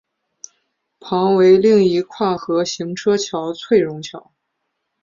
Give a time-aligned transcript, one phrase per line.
[0.99, 4.31] 旁为另一跨河行车桥翠榕桥。